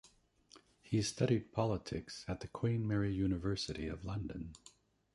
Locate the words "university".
3.13-3.87